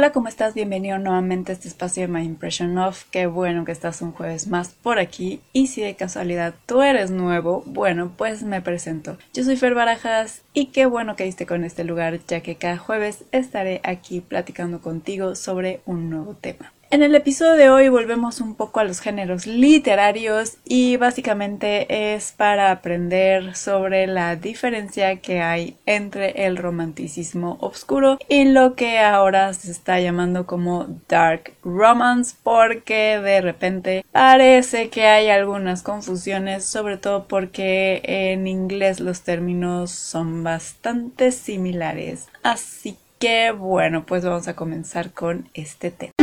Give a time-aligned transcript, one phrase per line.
[0.00, 0.54] Hola, ¿cómo estás?
[0.54, 3.04] Bienvenido nuevamente a este espacio de My Impression Of.
[3.10, 5.42] Qué bueno que estás un jueves más por aquí.
[5.52, 9.18] Y si de casualidad tú eres nuevo, bueno, pues me presento.
[9.34, 12.78] Yo soy Fer Barajas y qué bueno que diste con este lugar, ya que cada
[12.78, 16.72] jueves estaré aquí platicando contigo sobre un nuevo tema.
[16.92, 22.32] En el episodio de hoy volvemos un poco a los géneros literarios y básicamente es
[22.32, 29.54] para aprender sobre la diferencia que hay entre el romanticismo oscuro y lo que ahora
[29.54, 36.96] se está llamando como dark romance porque de repente parece que hay algunas confusiones sobre
[36.96, 42.26] todo porque en inglés los términos son bastante similares.
[42.42, 46.14] Así que bueno pues vamos a comenzar con este tema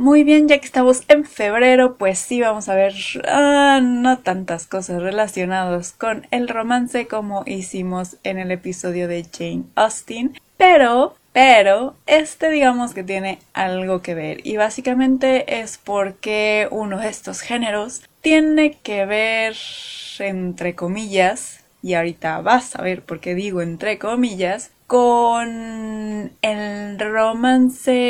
[0.00, 2.94] Muy bien, ya que estamos en febrero, pues sí vamos a ver
[3.28, 9.64] ah, no tantas cosas relacionadas con el romance como hicimos en el episodio de Jane
[9.74, 16.98] Austen, pero pero este digamos que tiene algo que ver y básicamente es porque uno
[16.98, 19.54] de estos géneros tiene que ver
[20.18, 28.00] entre comillas y ahorita vas a ver por qué digo entre comillas con el romance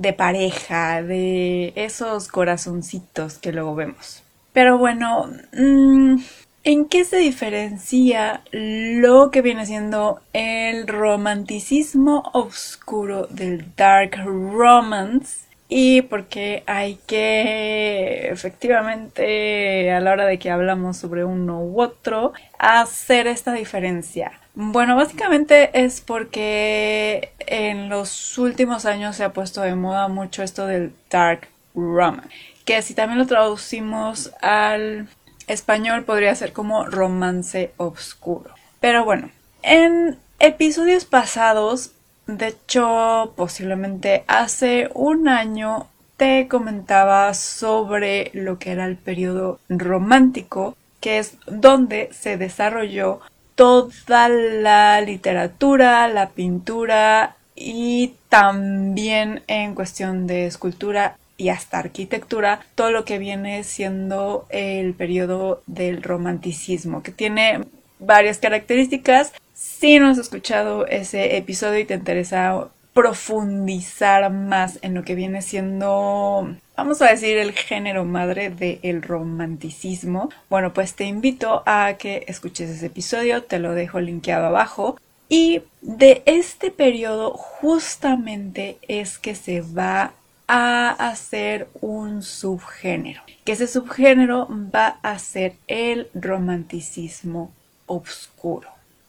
[0.00, 4.22] de pareja, de esos corazoncitos que luego vemos.
[4.52, 6.16] Pero bueno, mm,
[6.64, 15.45] ¿en qué se diferencia lo que viene siendo el romanticismo oscuro del dark romance?
[15.68, 22.32] Y porque hay que efectivamente a la hora de que hablamos sobre uno u otro
[22.58, 24.32] hacer esta diferencia.
[24.54, 30.66] Bueno, básicamente es porque en los últimos años se ha puesto de moda mucho esto
[30.66, 32.30] del dark romance,
[32.64, 35.08] que si también lo traducimos al
[35.46, 38.54] español podría ser como romance oscuro.
[38.80, 39.30] Pero bueno,
[39.62, 41.92] en episodios pasados,
[42.26, 50.76] de hecho posiblemente hace un año, te comentaba sobre lo que era el periodo romántico,
[51.00, 53.20] que es donde se desarrolló
[53.54, 62.90] toda la literatura, la pintura y también en cuestión de escultura y hasta arquitectura, todo
[62.90, 67.66] lo que viene siendo el periodo del romanticismo, que tiene
[67.98, 69.32] varias características.
[69.54, 75.42] Si no has escuchado ese episodio y te interesa profundizar más en lo que viene
[75.42, 82.24] siendo, vamos a decir, el género madre del romanticismo, bueno, pues te invito a que
[82.26, 84.96] escuches ese episodio, te lo dejo linkeado abajo.
[85.28, 90.14] Y de este periodo justamente es que se va
[90.48, 97.52] a hacer un subgénero, que ese subgénero va a ser el romanticismo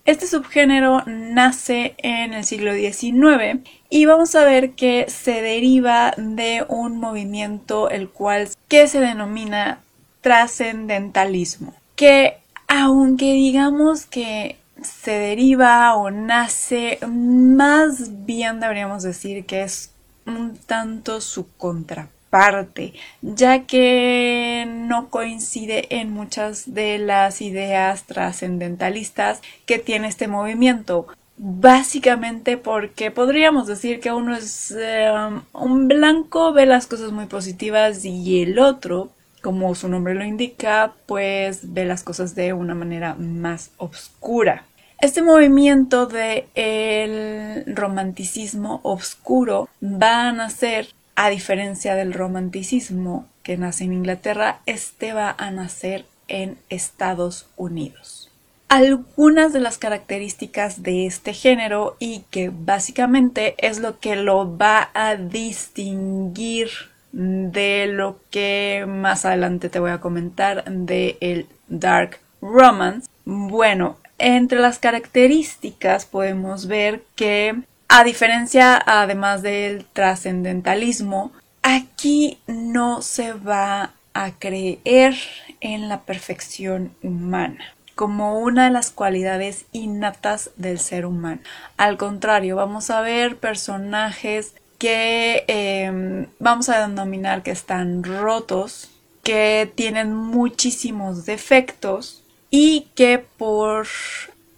[0.06, 6.66] Este subgénero nace en el siglo XIX y vamos a ver que se deriva de
[6.70, 9.82] un movimiento el cual que se denomina
[10.22, 12.38] trascendentalismo, que
[12.68, 19.92] aunque digamos que se deriva o nace, más bien deberíamos decir que es
[20.26, 29.42] un tanto su contraparte parte, ya que no coincide en muchas de las ideas trascendentalistas
[29.66, 31.08] que tiene este movimiento.
[31.38, 38.04] Básicamente porque podríamos decir que uno es um, un blanco, ve las cosas muy positivas
[38.06, 39.12] y el otro,
[39.44, 44.66] como su nombre lo indica, pues ve las cosas de una manera más oscura.
[45.00, 50.88] Este movimiento de el romanticismo oscuro va a nacer
[51.18, 58.32] a diferencia del romanticismo que nace en Inglaterra, este va a nacer en Estados Unidos.
[58.70, 64.92] Algunas de las características de este género y que básicamente es lo que lo va
[64.94, 66.70] a distinguir
[67.12, 73.10] de lo que más adelante te voy a comentar de el dark romance.
[73.26, 81.32] Bueno, entre las características podemos ver que a diferencia, además del trascendentalismo,
[81.62, 85.16] aquí no se va a creer
[85.62, 91.42] en la perfección humana como una de las cualidades innatas del ser humano.
[91.78, 98.92] Al contrario, vamos a ver personajes que em, vamos a denominar que están rotos,
[99.24, 103.88] que tienen muchísimos defectos y que por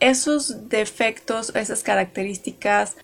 [0.01, 2.97] esos defectos, esas características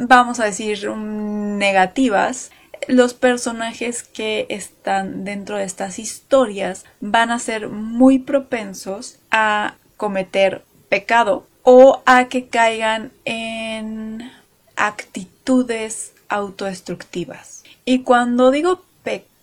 [0.00, 2.50] vamos a decir, negativas,
[2.88, 10.64] los personajes que están dentro de estas historias van a ser muy propensos a cometer
[10.88, 14.30] pecado o a que caigan en
[14.76, 17.64] actitudes autodestructivas.
[17.84, 19.35] Y cuando digo pecado,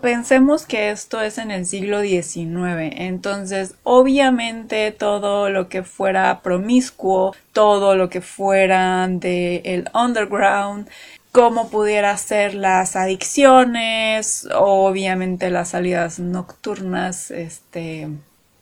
[0.00, 2.94] pensemos que esto es en el siglo XIX.
[2.96, 10.88] Entonces, obviamente todo lo que fuera promiscuo, todo lo que fuera de el underground,
[11.32, 18.08] como pudiera ser las adicciones, obviamente las salidas nocturnas, este,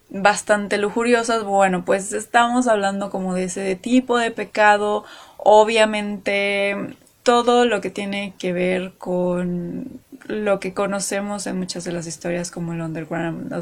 [0.08, 5.04] bastante lujuriosas, bueno, pues estamos hablando como de ese tipo de pecado,
[5.36, 12.06] obviamente todo lo que tiene que ver con lo que conocemos en muchas de las
[12.06, 13.52] historias como el underground,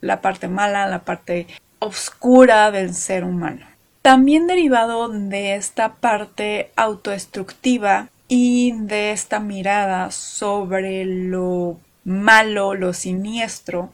[0.00, 1.46] la parte mala, la parte
[1.78, 3.66] oscura del ser humano.
[4.02, 13.90] También derivado de esta parte autodestructiva y de esta mirada sobre lo malo, lo siniestro,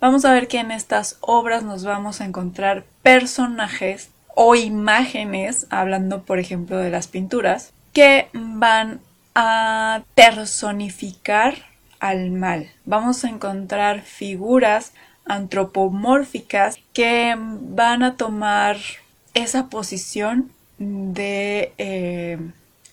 [0.00, 6.22] vamos a ver que en estas obras nos vamos a encontrar personajes o imágenes, hablando
[6.22, 9.00] por ejemplo de las pinturas, que van
[9.36, 11.54] a personificar
[12.00, 12.70] al mal.
[12.86, 14.94] Vamos a encontrar figuras
[15.26, 18.78] antropomórficas que van a tomar
[19.34, 22.38] esa posición de eh,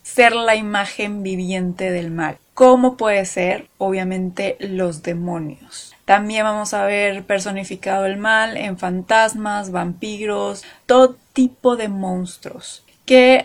[0.02, 2.38] ser la imagen viviente del mal.
[2.54, 3.70] ¿Cómo puede ser?
[3.78, 5.96] Obviamente los demonios.
[6.04, 12.84] También vamos a ver personificado el mal en fantasmas, vampiros, todo tipo de monstruos.
[13.06, 13.44] Que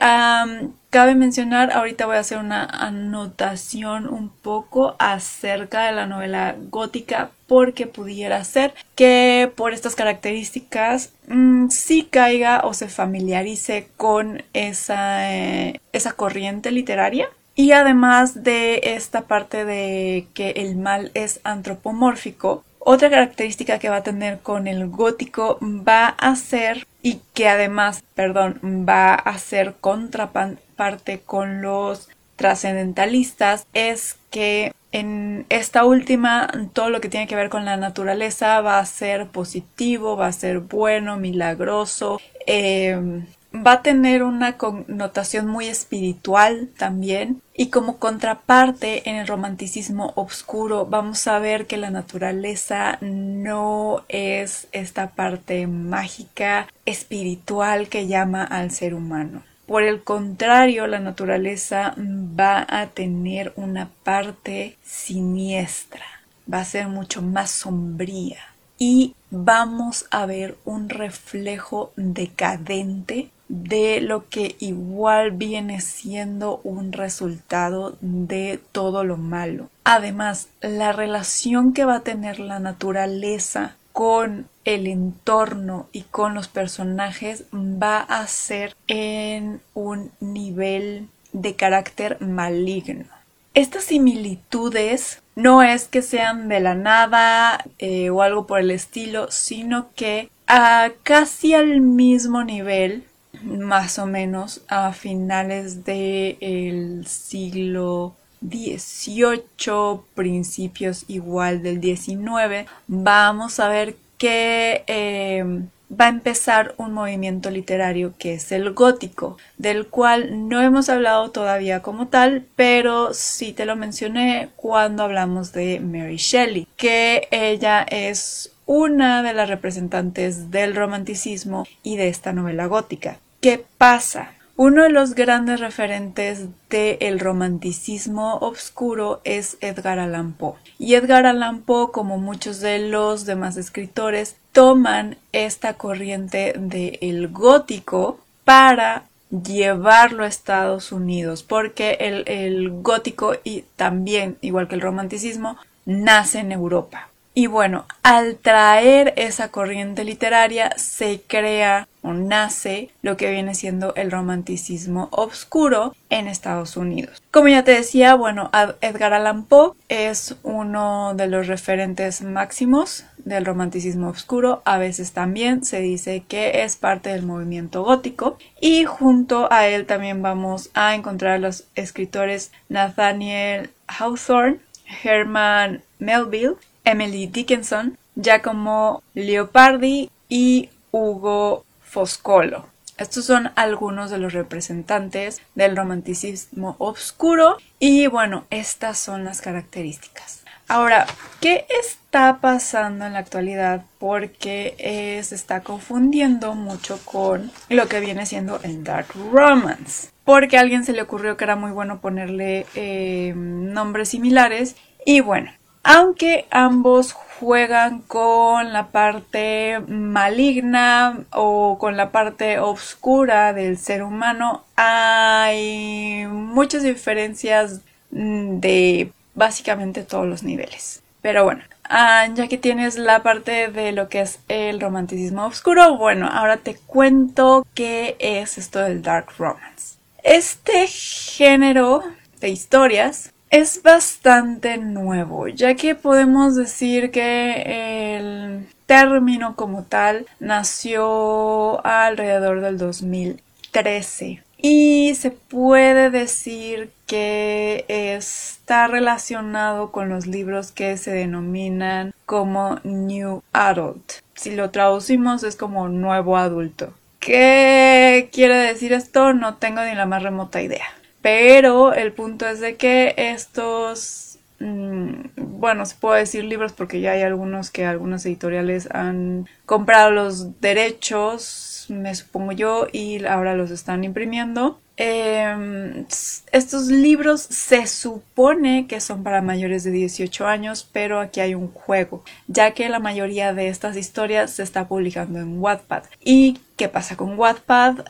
[0.91, 7.31] cabe mencionar, ahorita voy a hacer una anotación un poco acerca de la novela gótica
[7.47, 15.35] porque pudiera ser que por estas características mm, sí caiga o se familiarice con esa,
[15.35, 17.29] eh, esa corriente literaria.
[17.55, 23.97] Y además de esta parte de que el mal es antropomórfico, otra característica que va
[23.97, 29.75] a tener con el gótico va a ser y que además, perdón, va a ser
[29.81, 37.51] contraparte con los trascendentalistas es que en esta última todo lo que tiene que ver
[37.51, 43.23] con la naturaleza va a ser positivo, va a ser bueno, milagroso, eh,
[43.67, 50.87] va a tener una connotación muy espiritual también y como contraparte en el romanticismo oscuro
[50.87, 58.71] vamos a ver que la naturaleza no es esta parte mágica espiritual que llama al
[58.71, 59.43] ser humano.
[59.67, 66.05] Por el contrario, la naturaleza va a tener una parte siniestra,
[66.51, 68.39] va a ser mucho más sombría
[68.79, 77.97] y vamos a ver un reflejo decadente de lo que igual viene siendo un resultado
[78.01, 79.71] de todo lo malo.
[79.85, 86.47] Además, la relación que va a tener la naturaleza con el entorno y con los
[86.47, 93.07] personajes va a ser en un nivel de carácter maligno.
[93.55, 99.31] Estas similitudes no es que sean de la nada eh, o algo por el estilo,
[99.31, 103.08] sino que a casi al mismo nivel
[103.43, 113.97] más o menos a finales del siglo XVIII, principios igual del XIX, vamos a ver
[114.17, 115.45] que eh,
[115.91, 121.31] va a empezar un movimiento literario que es el gótico, del cual no hemos hablado
[121.31, 127.83] todavía como tal, pero sí te lo mencioné cuando hablamos de Mary Shelley, que ella
[127.83, 133.19] es una de las representantes del romanticismo y de esta novela gótica.
[133.41, 134.33] ¿Qué pasa?
[134.57, 140.55] Uno de los grandes referentes del romanticismo obscuro es Edgar Allan Poe.
[140.77, 148.19] Y Edgar Allan Poe, como muchos de los demás escritores, toman esta corriente del gótico
[148.43, 155.59] para llevarlo a Estados Unidos, porque el, el gótico y también, igual que el romanticismo,
[155.87, 157.09] nace en Europa.
[157.35, 163.95] Y bueno, al traer esa corriente literaria se crea o nace lo que viene siendo
[163.95, 167.23] el romanticismo obscuro en Estados Unidos.
[167.31, 168.51] Como ya te decía, bueno,
[168.81, 174.63] Edgar Allan Poe es uno de los referentes máximos del romanticismo obscuro.
[174.65, 178.39] A veces también se dice que es parte del movimiento gótico.
[178.61, 184.61] Y junto a él también vamos a encontrar a los escritores Nathaniel Hawthorne,
[185.03, 192.67] Herman Melville, Emily Dickinson, Giacomo Leopardi y Hugo Foscolo.
[192.99, 200.43] Estos son algunos de los representantes del romanticismo oscuro y bueno, estas son las características.
[200.67, 201.07] Ahora,
[201.41, 203.85] ¿qué está pasando en la actualidad?
[203.99, 210.11] Porque eh, se está confundiendo mucho con lo que viene siendo el Dark Romance.
[210.25, 214.77] Porque a alguien se le ocurrió que era muy bueno ponerle eh, nombres similares.
[215.07, 215.51] Y bueno,
[215.85, 224.65] aunque ambos juegan con la parte maligna o con la parte oscura del ser humano,
[224.77, 227.81] hay muchas diferencias
[228.11, 231.03] de básicamente todos los niveles.
[231.21, 235.97] Pero bueno, ah, ya que tienes la parte de lo que es el romanticismo oscuro,
[235.97, 239.97] bueno, ahora te cuento qué es esto del dark romance.
[240.23, 242.03] Este género
[242.41, 251.85] de historias es bastante nuevo, ya que podemos decir que el término como tal nació
[251.87, 261.13] alrededor del 2013 y se puede decir que está relacionado con los libros que se
[261.13, 264.15] denominan como New Adult.
[264.35, 266.93] Si lo traducimos es como nuevo adulto.
[267.21, 269.33] ¿Qué quiere decir esto?
[269.33, 270.87] No tengo ni la más remota idea.
[271.23, 277.13] Pero el punto es de que estos, mm, bueno, se puede decir libros porque ya
[277.13, 283.71] hay algunos que algunas editoriales han comprado los derechos, me supongo yo, y ahora los
[283.71, 284.79] están imprimiendo.
[285.01, 286.07] Em,
[286.51, 291.69] estos libros se supone que son para mayores de 18 años, pero aquí hay un
[291.69, 296.03] juego, ya que la mayoría de estas historias se está publicando en Wattpad.
[296.21, 298.07] ¿Y qué pasa con Wattpad?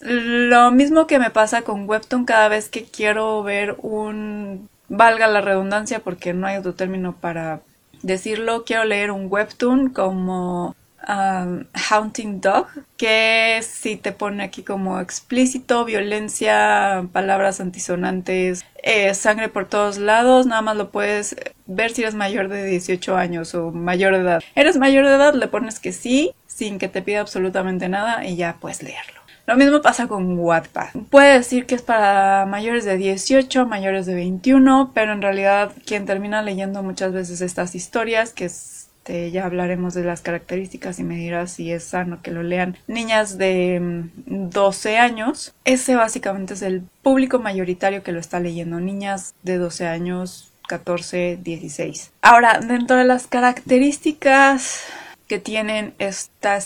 [0.00, 4.68] Lo mismo que me pasa con Webtoon cada vez que quiero ver un...
[4.88, 7.60] valga la redundancia porque no hay otro término para
[8.02, 10.76] decirlo, quiero leer un Webtoon como
[11.08, 19.48] um, Haunting Dog, que si te pone aquí como explícito, violencia, palabras antisonantes, eh, sangre
[19.48, 21.36] por todos lados, nada más lo puedes
[21.66, 24.42] ver si eres mayor de 18 años o mayor de edad.
[24.54, 28.36] Eres mayor de edad, le pones que sí, sin que te pida absolutamente nada y
[28.36, 29.25] ya puedes leerlo.
[29.46, 30.88] Lo mismo pasa con Wattpad.
[31.08, 36.04] Puede decir que es para mayores de 18, mayores de 21, pero en realidad quien
[36.04, 41.16] termina leyendo muchas veces estas historias, que este, ya hablaremos de las características y me
[41.16, 45.54] dirás si es sano que lo lean niñas de 12 mm, años.
[45.64, 51.38] Ese básicamente es el público mayoritario que lo está leyendo, niñas de 12 años, 14,
[51.40, 52.10] 16.
[52.20, 54.80] Ahora, dentro de las características
[55.28, 55.94] que tienen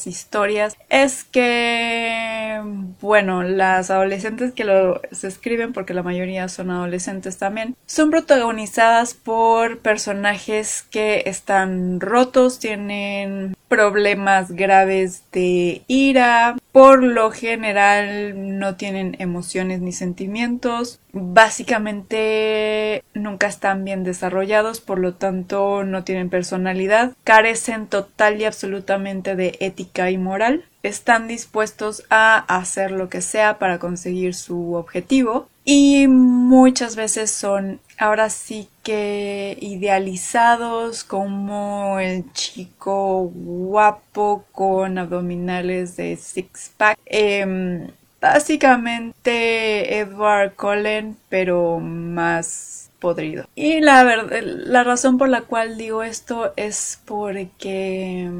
[0.06, 2.60] historias es que,
[3.00, 9.14] bueno, las adolescentes que lo se escriben, porque la mayoría son adolescentes también, son protagonizadas
[9.14, 19.16] por personajes que están rotos, tienen problemas graves de ira, por lo general no tienen
[19.20, 27.86] emociones ni sentimientos, básicamente nunca están bien desarrollados, por lo tanto no tienen personalidad, carecen
[27.86, 33.78] total y absolutamente de ética y moral, están dispuestos a hacer lo que sea para
[33.78, 44.44] conseguir su objetivo y muchas veces son ahora sí que idealizados como el chico guapo
[44.52, 46.98] con abdominales de six pack.
[47.06, 47.88] Em,
[48.20, 53.46] básicamente Edward Cullen, pero más podrido.
[53.54, 58.30] Y la verdad, la razón por la cual digo esto es porque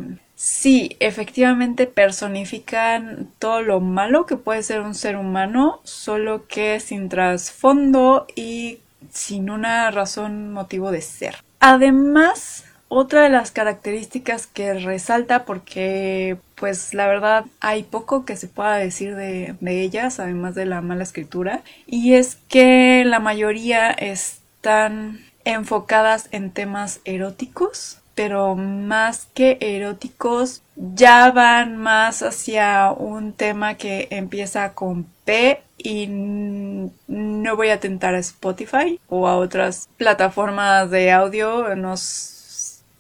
[0.42, 7.11] Sí, efectivamente personifican todo lo malo que puede ser un ser humano, solo que sin
[7.11, 8.78] trasfondo y
[9.12, 11.44] sin una razón motivo de ser.
[11.59, 18.49] Además, otra de las características que resalta porque pues la verdad hay poco que se
[18.49, 23.90] pueda decir de, de, ellas, además de la mala escritura, y es que la mayoría
[23.90, 33.75] están enfocadas en temas eróticos pero más que eróticos, ya van más hacia un tema
[33.75, 40.90] que empieza con P y no voy a tentar a Spotify o a otras plataformas
[40.90, 41.75] de audio,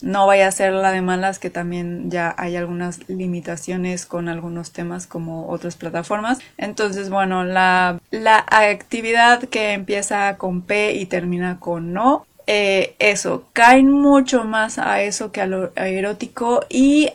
[0.02, 4.72] no vaya a ser la de malas que también ya hay algunas limitaciones con algunos
[4.72, 6.38] temas como otras plataformas.
[6.56, 13.44] Entonces, bueno, la, la actividad que empieza con P y termina con no eh, eso,
[13.52, 17.12] caen mucho más a eso que a lo erótico y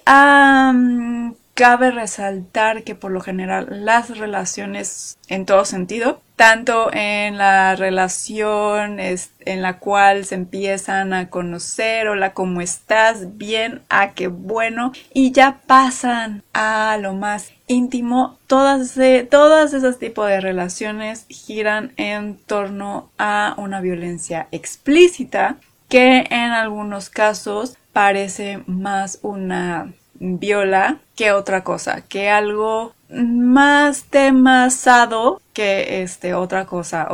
[1.54, 9.00] cabe resaltar que por lo general las relaciones en todo sentido tanto en la relación
[9.00, 13.38] en la cual se empiezan a conocer, hola, ¿cómo estás?
[13.38, 18.98] Bien, ah, qué bueno, y ya pasan a lo más íntimo, todas,
[19.30, 25.58] todas esas tipos de relaciones giran en torno a una violencia explícita
[25.90, 35.42] que en algunos casos parece más una viola que otra cosa, que algo más temasado
[35.54, 37.08] que este otra cosa.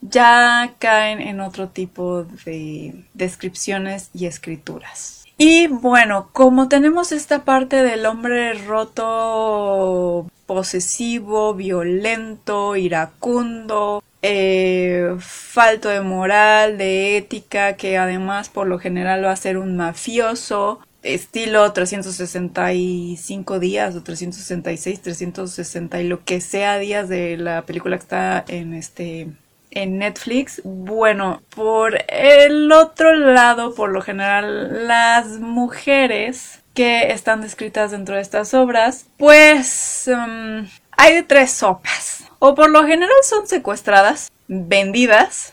[0.00, 5.21] ya caen en otro tipo de descripciones y escrituras.
[5.44, 16.00] Y bueno, como tenemos esta parte del hombre roto, posesivo, violento, iracundo, eh, falto de
[16.00, 23.58] moral, de ética, que además por lo general va a ser un mafioso, estilo 365
[23.58, 28.74] días o 366, 360 y lo que sea días de la película que está en
[28.74, 29.26] este
[29.72, 30.60] en Netflix.
[30.64, 38.22] Bueno, por el otro lado, por lo general, las mujeres que están descritas dentro de
[38.22, 42.24] estas obras, pues um, hay de tres sopas.
[42.38, 45.52] O por lo general son secuestradas, vendidas,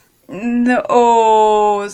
[0.87, 1.85] o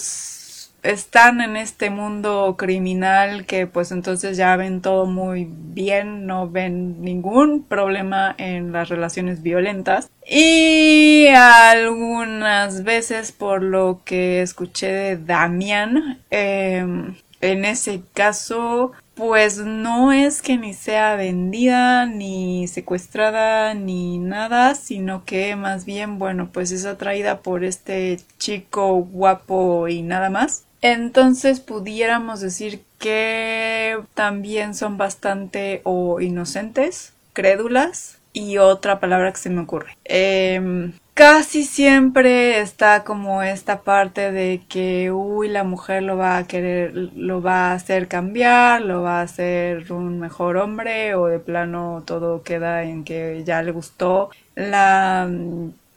[0.85, 7.01] están en este mundo criminal que pues entonces ya ven todo muy bien, no ven
[7.01, 10.09] ningún problema en las relaciones violentas.
[10.27, 20.11] Y algunas veces por lo que escuché de Damian, em, en ese caso pues no
[20.11, 26.71] es que ni sea vendida, ni secuestrada, ni nada, sino que más bien, bueno, pues
[26.71, 30.65] es atraída por este chico guapo y nada más.
[30.87, 39.49] Entonces pudiéramos decir que también son bastante o inocentes, crédulas y otra palabra que se
[39.49, 39.97] me ocurre.
[40.03, 46.45] Em, casi siempre está como esta parte de que, uy, la mujer lo va a
[46.45, 51.39] querer, lo va a hacer cambiar, lo va a hacer un mejor hombre o de
[51.39, 55.27] plano todo queda en que ya le gustó la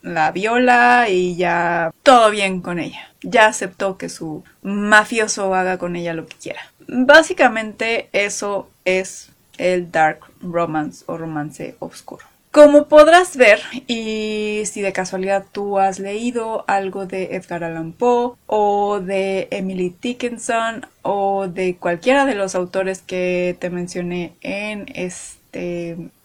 [0.01, 3.09] la viola y ya todo bien con ella.
[3.21, 6.61] Ya aceptó que su mafioso haga con ella lo que quiera.
[6.87, 12.25] Básicamente eso es el dark romance o romance oscuro.
[12.51, 18.37] Como podrás ver, y si de casualidad tú has leído algo de Edgar Allan Poe
[18.47, 25.38] o de Emily Dickinson o de cualquiera de los autores que te mencioné en este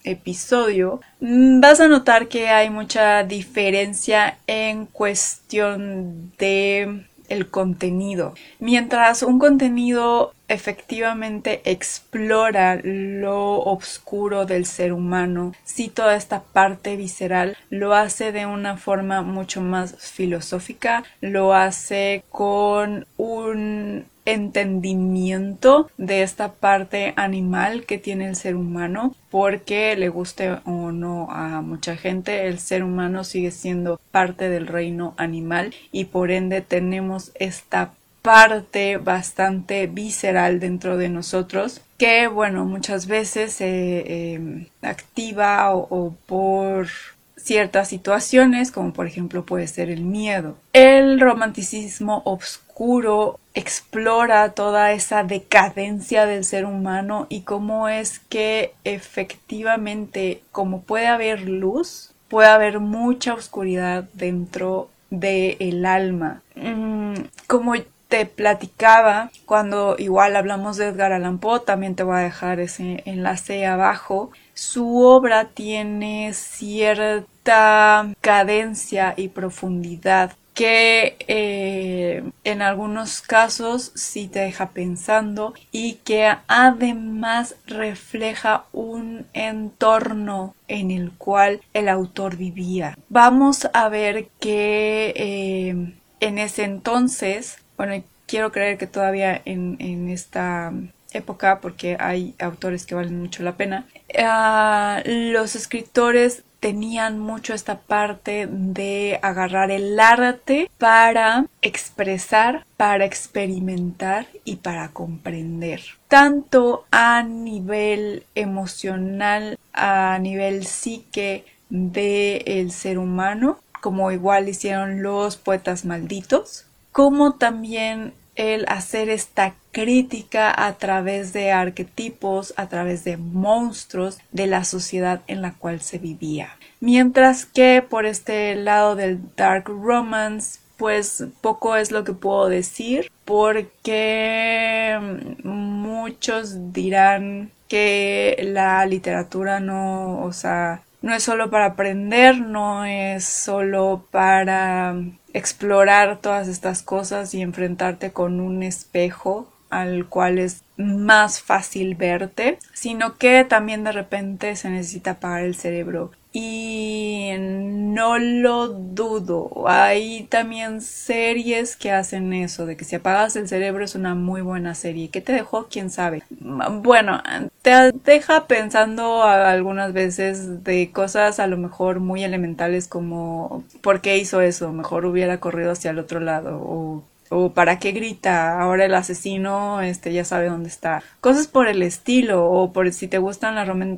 [0.05, 8.35] episodio, mm, vas a notar que hay mucha diferencia en cuestión de el contenido.
[8.59, 17.57] Mientras un contenido efectivamente explora lo oscuro del ser humano, si toda esta parte visceral
[17.70, 26.52] lo hace de una forma mucho más filosófica, lo hace con un entendimiento de esta
[26.52, 32.46] parte animal que tiene el ser humano porque le guste o no a mucha gente
[32.46, 37.92] el ser humano sigue siendo parte del reino animal y por ende tenemos esta
[38.25, 46.89] parte bastante visceral dentro de nosotros que bueno muchas veces se em, activa o por
[47.37, 50.57] ciertas situaciones, como por ejemplo puede ser el miedo.
[50.73, 60.43] El romanticismo oscuro explora toda esa decadencia del ser humano y cómo es que efectivamente,
[60.53, 66.43] como puede haber luz, puede haber mucha oscuridad dentro del el alma.
[66.57, 67.15] Mm,
[67.47, 67.75] como
[68.09, 73.03] te platicaba cuando igual hablamos de Edgar Allan Poe, también te voy a dejar ese
[73.07, 74.31] enlace abajo.
[74.55, 84.71] Su obra tiene cierta cadencia y profundidad que eh, en algunos casos sí te deja
[84.71, 92.97] pensando y que además refleja un entorno en el cual el autor vivía.
[93.09, 100.09] Vamos a ver que eh, en ese entonces, bueno, quiero creer que todavía en, en
[100.09, 100.73] esta
[101.13, 103.87] época, porque hay autores que valen mucho la pena,
[104.19, 114.27] ah, los escritores tenían mucho esta parte de agarrar el arte para expresar, para experimentar
[114.45, 115.83] y para comprender.
[116.09, 125.85] Tanto a nivel emocional, a nivel psique del ser humano, como igual hicieron los poetas
[125.85, 134.18] malditos, como también el hacer esta crítica a través de arquetipos, a través de monstruos
[134.30, 136.50] de la sociedad en la cual se vivía.
[136.78, 143.11] Mientras que por este lado del dark romance, pues poco es lo que puedo decir
[143.24, 144.96] porque
[145.42, 153.25] muchos dirán que la literatura no, o sea, no es solo para aprender, no es
[153.25, 154.97] solo para
[155.35, 162.59] explorar todas estas cosas y enfrentarte con un espejo al cual es más fácil verte,
[162.73, 169.68] sino que también de repente se necesita apagar el cerebro y no lo dudo.
[169.68, 174.42] Hay también series que hacen eso, de que si apagas el cerebro es una muy
[174.42, 175.11] buena serie.
[175.11, 175.68] ¿Qué te dejó?
[175.70, 176.25] ¿Quién sabe?
[176.40, 177.23] Bueno,
[177.62, 184.18] te deja pensando algunas veces de cosas a lo mejor muy elementales como ¿por qué
[184.18, 184.73] hizo eso?
[184.73, 190.13] Mejor hubiera corrido hacia el otro lado o para qué grita, ahora el asesino este
[190.13, 191.03] ya sabe dónde está.
[191.21, 193.55] Cosas por el estilo o por si te gustan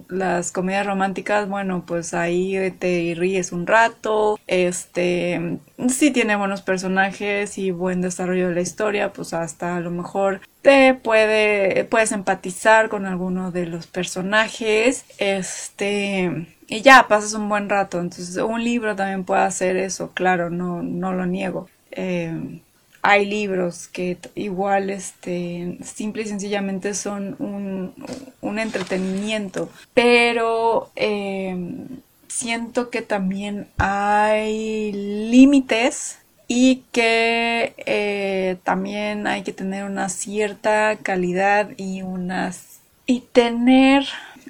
[0.08, 4.38] las, comedias románticas, bueno, pues ahí te ríes un rato.
[4.46, 5.58] Este,
[5.88, 10.40] si tiene buenos personajes y buen desarrollo de la historia, pues hasta a lo mejor
[10.62, 15.04] te puede puedes empatizar con alguno de los personajes.
[15.18, 18.00] Este, y ya pasas un buen rato.
[18.00, 21.68] Entonces, un libro también puede hacer eso, claro, no, no lo niego.
[21.90, 22.60] Eh,
[23.06, 31.86] hay libros que igual este simple y sencillamente son un, entretenimiento pero em,
[32.26, 34.90] siento que también hay
[35.30, 44.04] límites y que eh, también hay que tener una cierta calidad y unas y tener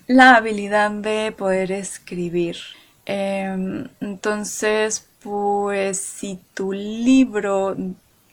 [0.06, 2.56] la habilidad de poder escribir.
[3.04, 7.76] Em, entonces pues si tu libro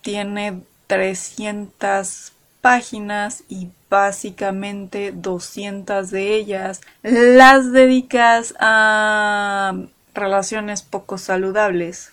[0.04, 9.74] tiene 300 páginas y básicamente 200 de ellas las dedicas a
[10.14, 12.12] relaciones poco saludables,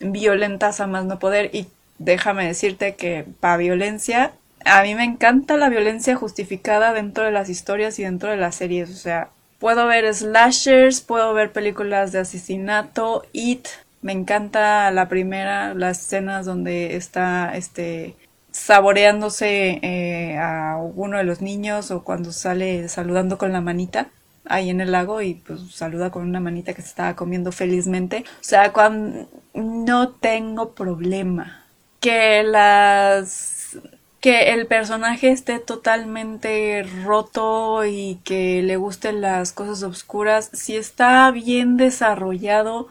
[0.00, 1.50] violentas a más no poder.
[1.52, 4.32] Y déjame decirte que para violencia
[4.64, 8.54] a mí me encanta la violencia justificada dentro de las historias y dentro de las
[8.54, 9.28] series, o sea,
[9.58, 13.66] puedo ver slashers, puedo ver películas de asesinato, it,
[14.02, 18.16] me encanta la primera, las escenas donde está este
[18.50, 24.10] saboreándose eh, a uno de los niños o cuando sale saludando con la manita
[24.44, 28.24] ahí en el lago y pues saluda con una manita que se estaba comiendo felizmente.
[28.40, 31.64] O sea, cuando no tengo problema
[32.00, 33.78] que las
[34.20, 41.28] que el personaje esté totalmente roto y que le gusten las cosas oscuras, si está
[41.32, 42.86] bien desarrollado,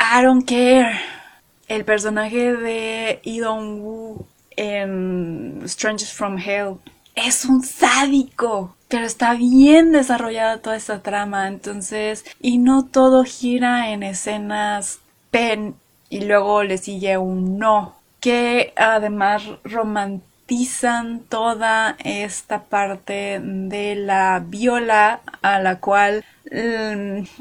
[0.00, 0.98] I don't care.
[1.68, 6.78] El personaje de Idon Woo en Strangers from Hell
[7.14, 8.74] es un sádico.
[8.88, 14.98] Pero está bien desarrollada toda esta trama, entonces, y no todo gira en escenas
[15.30, 15.76] pen
[16.08, 25.20] y luego le sigue un no, que además romantizan toda esta parte de la viola
[25.42, 26.24] a la cual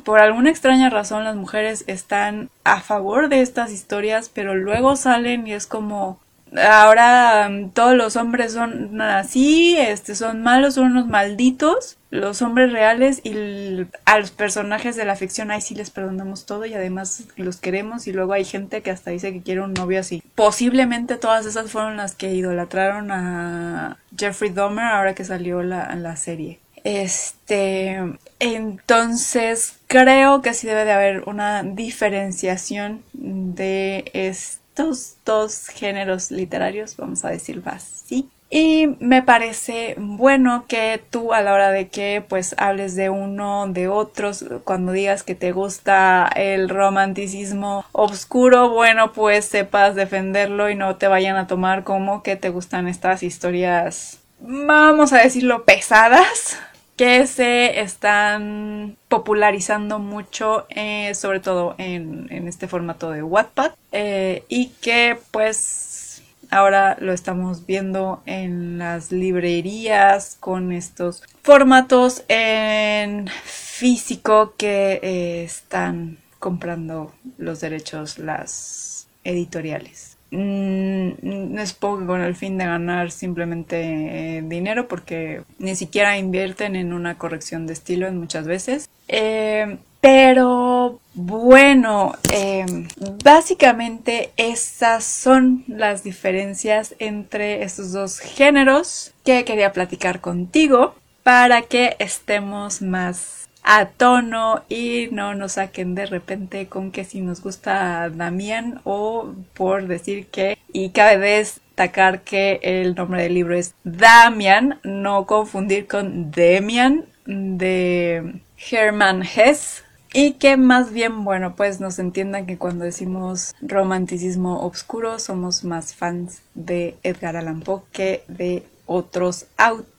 [0.04, 5.48] por alguna extraña razón las mujeres están a favor de estas historias, pero luego salen
[5.48, 6.20] y es como
[6.58, 12.72] ahora em, todos los hombres son así, este son malos, son unos malditos, los hombres
[12.72, 17.26] reales y a los personajes de la ficción ahí sí les perdonamos todo y además
[17.36, 20.24] los queremos y luego hay gente que hasta dice que quiere un novio así.
[20.36, 26.16] Posiblemente todas esas fueron las que idolatraron a Jeffrey Dahmer ahora que salió la, la
[26.16, 26.60] serie.
[26.84, 28.02] Este,
[28.40, 37.26] entonces creo que sí debe de haber una diferenciación de estos dos géneros literarios, vamos
[37.26, 38.30] a decirlo así.
[38.52, 43.68] Y me parece bueno que tú a la hora de que pues hables de uno,
[43.68, 50.76] de otros, cuando digas que te gusta el romanticismo oscuro, bueno pues sepas defenderlo y
[50.76, 56.58] no te vayan a tomar como que te gustan estas historias, vamos a decirlo, pesadas
[57.00, 64.68] que se están popularizando mucho, eh, sobre todo en, este formato de Wattpad, eh, y
[64.82, 75.00] que pues ahora lo estamos viendo en las librerías con estos formatos en físico que
[75.02, 80.09] eh, están comprando los derechos las editoriales.
[80.32, 86.18] Mm, no es poco con el fin de ganar simplemente eh, dinero porque ni siquiera
[86.18, 88.90] invierten en una corrección de estilo en muchas veces.
[89.08, 92.88] Eh, Pero bueno, em,
[93.24, 101.98] básicamente esas son las diferencias entre estos dos géneros que quería platicar contigo para que
[102.00, 108.10] estemos más a tono y no nos saquen de repente con que si nos gusta
[108.10, 114.80] Damián o por decir que y cabe destacar que el nombre del libro es Damian,
[114.84, 118.42] no confundir con Demian de
[118.72, 125.20] Hermann Hesse y que más bien, bueno, pues nos entiendan que cuando decimos romanticismo oscuro
[125.20, 129.99] somos más fans de Edgar Allan Poe que de otros autores.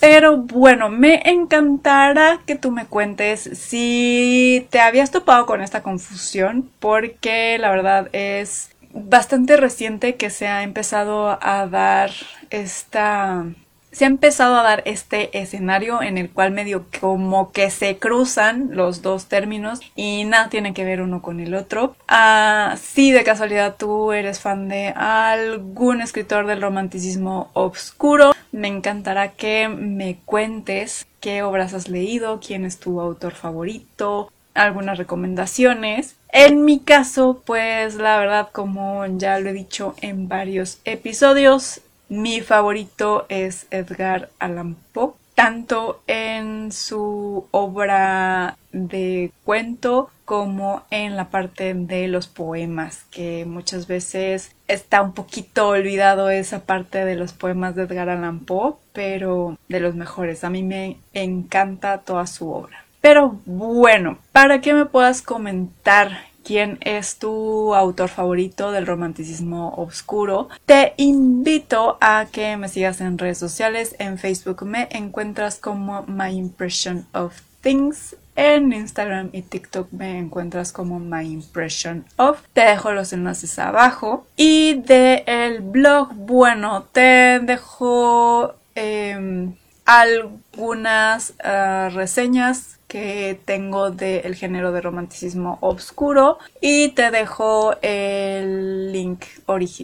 [0.00, 6.70] Pero bueno, me encantará que tú me cuentes si te habías topado con esta confusión,
[6.78, 12.10] porque la verdad es bastante reciente que se ha empezado a dar
[12.50, 13.44] esta
[13.90, 18.68] se ha empezado a dar este escenario en el cual medio como que se cruzan
[18.72, 21.96] los dos términos y nada tiene que ver uno con el otro.
[22.06, 29.32] Ah, si de casualidad tú eres fan de algún escritor del romanticismo obscuro, me encantará
[29.32, 36.16] que me cuentes qué obras has leído, quién es tu autor favorito, algunas recomendaciones.
[36.30, 42.40] En mi caso, pues la verdad, como ya lo he dicho en varios episodios, mi
[42.40, 51.74] favorito es Edgar Allan Poe, tanto en su obra de cuento como en la parte
[51.74, 57.76] de los poemas, que muchas veces está un poquito olvidado esa parte de los poemas
[57.76, 60.42] de Edgar Allan Poe, pero de los mejores.
[60.42, 62.84] A mí me encanta toda su obra.
[63.00, 70.48] Pero bueno, para que me puedas comentar quién es tu autor favorito del romanticismo oscuro,
[70.64, 73.94] te invito a que me sigas en redes sociales.
[73.98, 78.16] En Facebook me encuentras como My Impression of Things.
[78.34, 82.40] En Instagram y TikTok me encuentras como My Impression of.
[82.54, 84.26] Te dejo los enlaces abajo.
[84.34, 89.54] Y de el blog, bueno, te dejo em,
[89.88, 99.24] algunas ah, reseñas que tengo del género de romanticismo oscuro y te dejo el link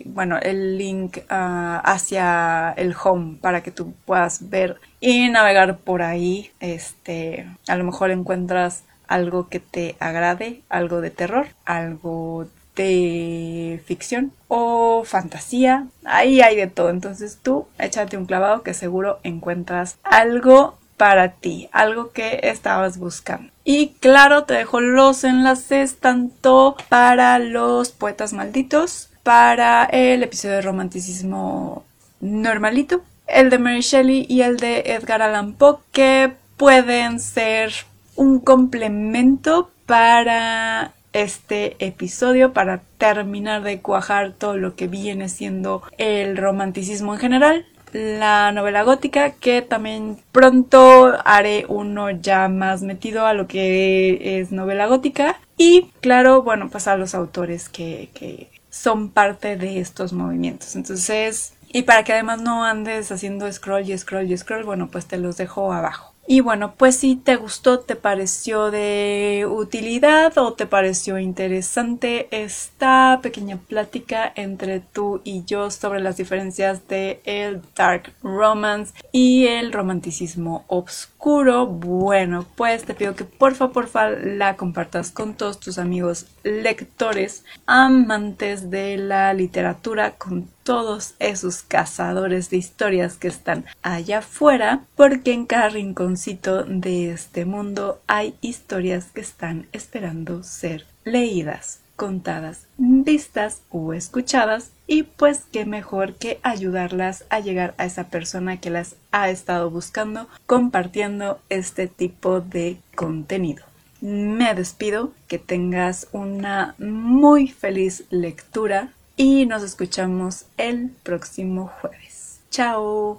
[0.05, 6.03] bueno el link ah, hacia el home para que tú puedas ver y navegar por
[6.03, 6.51] ahí.
[6.61, 14.33] Este a lo mejor encuentras algo que te agrade algo de terror algo de ficción
[14.49, 20.77] o fantasía ahí hay de todo entonces tú échate un clavado que seguro encuentras algo
[20.97, 23.53] para ti, algo que estabas buscando.
[23.65, 30.63] Y claro, te dejo los enlaces tanto para los poetas malditos, para el episodio de
[30.63, 31.85] romanticismo
[32.21, 37.73] normalito, el de Mary Shelley y el de Edgar Allan Poe, que pueden ser
[38.17, 46.37] un complemento para este episodio para terminar de cuajar todo lo que viene siendo el
[46.37, 53.35] romanticismo en general la novela gótica, que también pronto haré uno ya más metido a
[53.35, 55.41] lo que es novela gótica.
[55.57, 60.75] Y claro, bueno, pues a los autores que, que son parte de estos movimientos.
[60.75, 65.07] Entonces, y para que además no andes haciendo scroll y scroll y scroll, bueno, pues
[65.07, 66.14] te los dejo abajo.
[66.27, 73.21] Y bueno, pues si te gustó, te pareció de utilidad o te pareció interesante esta
[73.23, 79.71] pequeña plática entre tú y yo sobre las diferencias de el dark romance y el
[79.71, 86.27] romanticismo obscuro, bueno, pues te pido que porfa, porfa la compartas con todos tus amigos
[86.43, 94.81] lectores, amantes de la literatura, con todos esos cazadores de historias que están allá afuera,
[94.97, 102.67] porque en cada rinconcito de este mundo hay historias que están esperando ser leídas, contadas,
[102.79, 108.71] vistas o escuchadas y pues qué mejor que ayudarlas a llegar a esa persona que
[108.71, 113.65] las ha estado buscando compartiendo este tipo de contenido.
[114.01, 122.41] Me despido, que tengas una muy feliz lectura y nos escuchamos el próximo jueves.
[122.51, 123.19] Chao.